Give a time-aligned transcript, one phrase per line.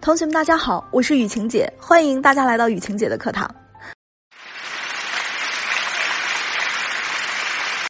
[0.00, 3.46] 同学们，大家好，我是雨晴姐，欢迎大家来到雨晴姐的课堂。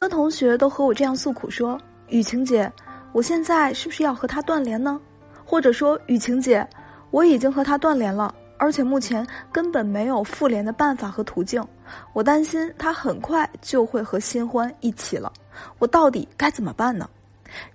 [0.01, 1.79] 很多同学都和我这样诉苦说
[2.11, 2.69] ：“雨晴姐，
[3.13, 4.99] 我现在是不是要和他断联呢？”
[5.45, 6.67] 或者说：“雨晴姐，
[7.11, 11.65] 我已经和他断联了，而且目前根本没有复联的办法和途径，
[12.11, 15.31] 我担心他很快就会和新欢一起了，
[15.79, 17.09] 我到底该怎么办呢？”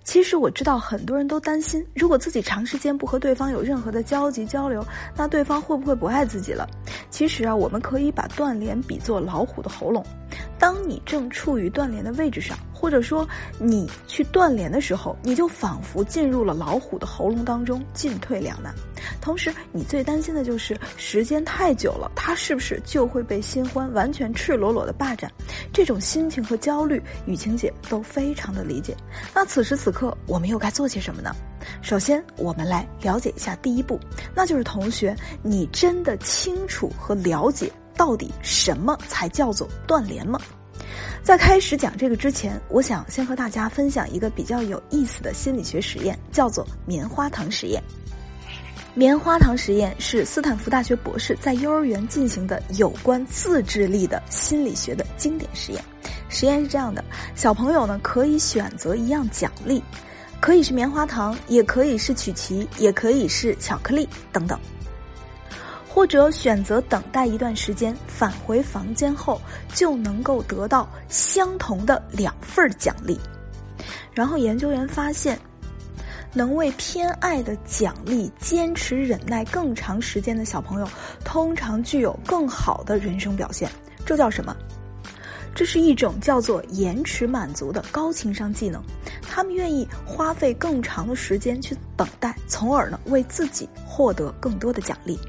[0.03, 4.85] 其实我知道很多人都担心，如果自己长时间不和对方有任何的交集交流，
[5.15, 6.67] 那对方会不会不爱自己了？
[7.09, 10.05] 其实啊，我们可以把断联比作老虎的喉咙，
[10.57, 12.57] 当你正处于断联的位置上。
[12.79, 13.27] 或者说，
[13.57, 18.71] 你去断联的时候，你就仿佛进入了老虎的喉咙当中，进退两难。
[19.19, 25.31] 同时，你最担心的就是时间太久了，他是不是就会被新欢完全赤裸裸的霸占？
[25.73, 28.95] 这种心情和焦虑，雨晴姐都非常的理解。
[29.33, 31.35] 那此时此刻，我们又该做些什么呢？
[31.81, 33.99] 首先，我们来了解一下第一步，
[34.35, 40.39] 那就是同学，你真的清楚和了解到底什么才叫做断联吗？
[41.23, 47.81] 在开始讲这个之前，我想先和大家分享一个比较有意思的心理学实验，叫做棉花糖实验。
[48.93, 55.83] 棉花糖实验是斯坦福大学博士在幼儿园进行的有关自制力的心理学的经典实验。
[56.29, 57.03] 实验是这样的：
[57.35, 59.83] 小朋友呢可以选择一样奖励，
[60.39, 64.59] 可以是棉花糖，也可以是曲奇，也可以是巧克力等等。
[65.97, 69.41] 或者选择等待一段时间，返回房间后
[69.73, 73.19] 就能够得到相同的两份奖励。
[74.13, 75.39] 然后研究员发现，
[76.35, 80.87] 能为偏爱的奖励坚持忍耐更长时间的小朋友，
[81.25, 83.67] 通常具有更好的人生表现。
[84.05, 84.55] 这叫什么？
[85.55, 88.79] 这是一种叫做延迟满足的高情商技能。
[89.23, 95.19] 他们愿意花费更长的时间去等待，从而呢为自己获得更多的奖励。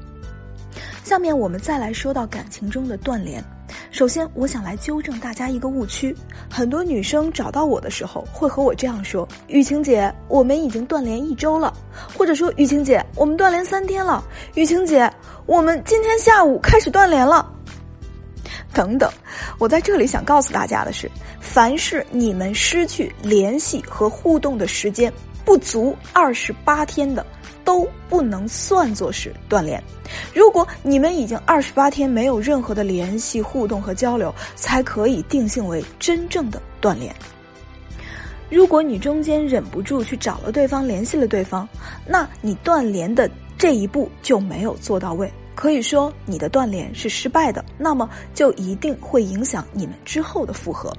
[1.09, 3.43] 下面我们再来说到感情中的断联。
[3.89, 6.15] 首先，我想来纠正大家一个误区：
[6.51, 11.73] 很多女生找到我的时候，会和我这样说：“雨晴姐，我们已经断联一周了。”
[12.15, 14.23] 或者说：“雨晴姐，我们断联三天了。
[14.53, 15.11] ”“雨晴姐，
[15.47, 17.51] 我们今天下午开始断联了。”
[18.71, 19.11] 等等。
[19.57, 21.09] 我在这里想告诉大家的是，
[21.39, 25.11] 凡是你们失去联系和互动的时间
[25.43, 27.25] 不足二十八天的。
[27.69, 29.79] 都不能算作是断联。
[30.33, 37.13] 如果你们已经二十八天没有任何的联系、互动和交流，才可以定性为真正的断联。
[38.49, 41.69] 如果你中间忍不住去找了对方、联系了对方，
[42.07, 47.63] 那你断联的这一步就没有做到位，可以说你的断联是失败的。
[47.77, 50.91] 那么就一定会影响你们之后的复合。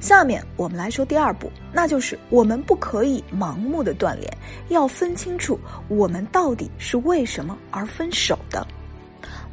[0.00, 4.32] 下面我们来说第二步，那就是我们不可以盲目的断联，
[4.68, 8.66] 要分清楚我们到底是为什么而分手的。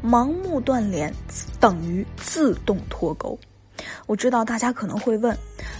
[0.03, 1.11] 盲目断联
[1.59, 3.37] 等于自动脱钩。
[4.05, 5.35] 我知道大家可能会问，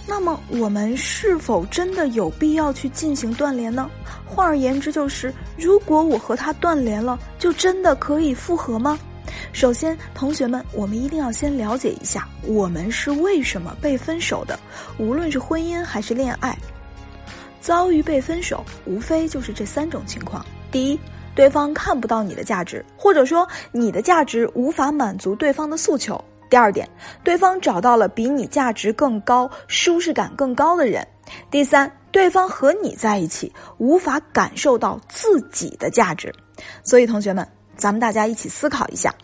[0.06, 3.88] 那么我们是否真的有必要去进行断联呢？
[4.26, 8.98] 换而言之，就是如果我和他断联了，就真的可以复合吗？
[9.52, 14.58] 首先，同学们，我们一定要先了解一下，我们是为什么被分手的。
[14.98, 16.56] 无论是婚姻还是恋爱，
[17.60, 21.00] 遭遇被分手，无非就是这三种情况：第一，
[21.34, 26.16] 对方看不到你的价值，或者说你的价值无法满足对方的诉求；
[26.50, 26.88] 第二点，
[27.24, 31.02] 对方找到了比你价值更高、舒适感更高的人；
[31.50, 36.32] 第三，对方和你在一起无法感受到自己的价值。
[36.82, 37.46] 所以，同学们。
[37.76, 39.14] 咱们大家一起思考一下。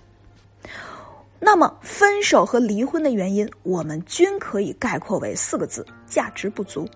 [1.40, 6.88] 那么，分手和离婚的原因，我们均可以概括为四个字：价值不足。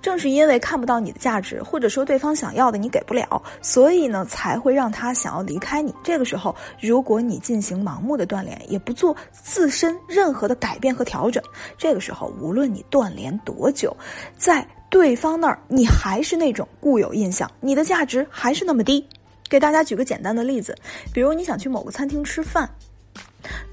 [0.00, 5.94] 正是因为看不到你的价值，或者说对方想要的你给不了，所以呢，才会让他想要离开你。
[6.02, 11.42] 这个时候，如果你进行盲目的断联，也不做自身任何的改变和调整，
[11.76, 13.94] 这个时候，无论你断联多久，
[14.38, 19.06] 在对方那儿，你还是那种固有印象，你的价值还是那么低。
[19.48, 20.76] 给大家举个简单的例子，
[21.12, 22.68] 比如你想去某个餐厅吃饭，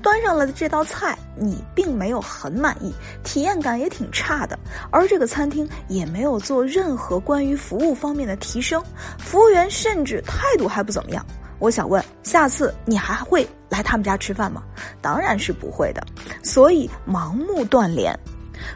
[0.01, 2.93] 端上来的这道菜你并没有很满意，
[3.23, 4.57] 体验感也挺差的，
[4.89, 8.81] 而这个餐厅也没有做任何关于服务方面的提升，
[9.19, 11.25] 服务员甚至态度还不怎么样。
[11.59, 14.61] 我想问，下次你还会来他们家吃饭吗？
[15.01, 16.05] 当然是不会的。
[16.43, 18.17] 所以盲目断联。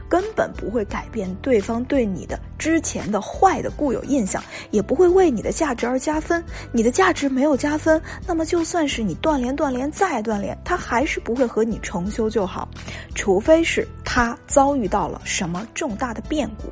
[0.07, 6.43] 根本不会改变对方对你的之前的坏的固有印象，也不会为你的价值而加分。
[6.71, 12.67] 你的价值没有加分，那么就算是你断联、断联再断联，他还是不会和你重修旧好，
[13.15, 16.69] 除非是他遭遇到了什么重大的变故。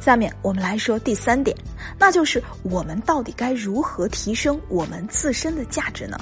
[0.00, 1.56] 下面我们来说第三点，
[1.98, 6.16] 那就是我们到底该如何提升我们自身的价值呢？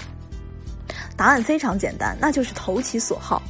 [1.16, 3.42] 答案非常简单，那就是投其所好。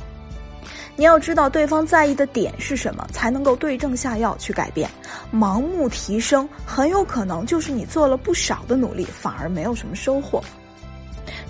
[0.96, 4.88] 你要知道对方在意的点是什么，才能够对症下药去改变。
[5.32, 10.42] 盲目提升很有可能就是你做了不少的努力，反而没有什么收获。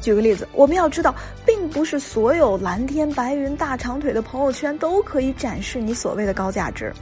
[0.00, 1.14] 举个例子，我们要知道，
[1.44, 6.92] 并不是所有蓝天白云、大长腿的朋友圈都可以展示你所谓的高价值。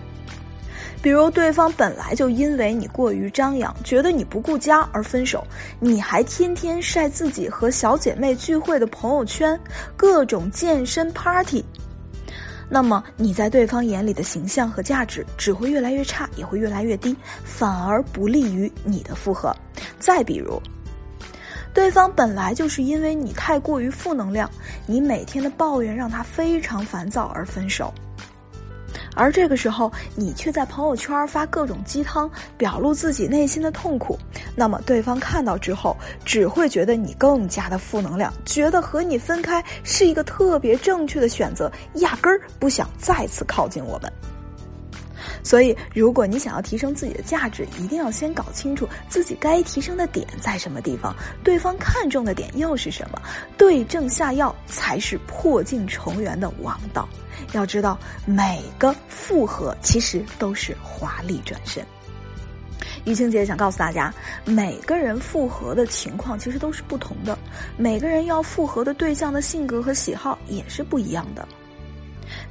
[1.02, 5.44] 比如，对方本来就因为你过于张扬，觉得你不顾家而分手，
[5.80, 9.58] 你还天天晒自己和小姐妹聚会的朋友圈，
[9.96, 11.64] 各种健身 party，
[12.74, 17.14] 那么你在对方眼里的形象和价值只会越来越差，也会越来越低，
[17.44, 19.54] 反而不利于你的复合。
[19.98, 20.58] 再比如，
[21.74, 24.50] 对方本来就是因为你太过于负能量，
[24.86, 27.92] 你每天的抱怨让他非常烦躁而分手。
[29.14, 34.18] 而这个时候，你却在朋友圈发各种鸡汤，表露自己内心的痛苦，
[34.54, 44.12] 那么对方看到之后，只会觉得你更加的负能量，觉得和你分开是一个特别正确的选择，压根儿不想再次靠近我们。
[45.44, 53.20] 所以，如果你想要提升自己的价值，一定要先搞清楚自己该提升的点在什么地方，对方看重的点又是什么，
[53.56, 57.08] 对症下药才是破镜重圆的王道。
[57.52, 61.84] 要知道，每个复合其实都是华丽转身。
[63.04, 64.14] 雨晴姐想告诉大家，
[64.44, 67.36] 每个人复合的情况其实都是不同的，
[67.76, 71.46] 每个人要复合的对象的性格和喜好也是不一样的。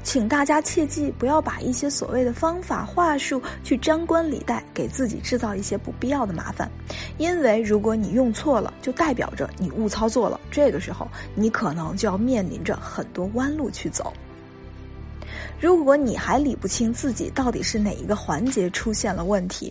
[0.03, 6.69] 请大家切记不要把一些所谓的方法话术去张冠李戴，给自己制造一些不必要的麻烦。
[7.17, 14.11] 因为如果你用错了，就代表着你误操作了，这个时候你可能就要面临着很多弯路去走。
[15.59, 19.70] 如果你还理不清自己到底是哪一个环节出现了问题。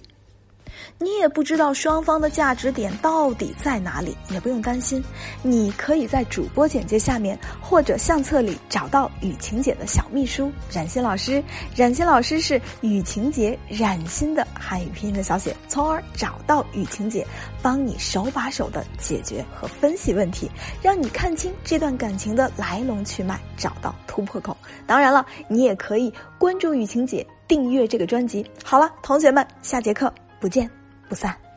[0.99, 5.03] 你也不知道双方的价值点到底在哪里，也不用担心，
[5.43, 11.43] 你可以在主播简介下面或者相册里找到雨晴姐的小秘书冉欣老师。
[11.75, 17.27] 冉欣老师是雨晴姐冉欣的汉语拼音的小写，从而找到雨晴姐，
[17.63, 20.51] 帮你手把手的解决和分析问题，
[20.83, 24.57] 让你看清这段感情的来龙去脉，找到突破口。
[24.87, 28.45] 当然了，你也可以关注雨晴姐，订阅这个专辑。
[28.63, 30.13] 好了，同学们，下节课。
[30.41, 30.71] 不见
[31.11, 31.50] 不散。